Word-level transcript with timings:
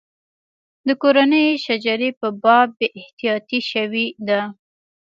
د 0.87 0.89
کورنۍ 1.01 1.47
شجرې 1.65 2.09
په 2.19 2.27
باب 2.43 2.67
بې 2.77 2.87
احتیاطي 2.99 3.59
شوې 3.71 4.05
ده. 4.27 4.41